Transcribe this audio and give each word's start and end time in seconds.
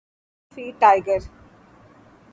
انصافی 0.03 0.71
ٹائگر 0.79 1.19